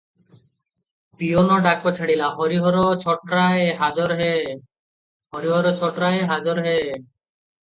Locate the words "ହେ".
4.23-4.57, 6.71-6.75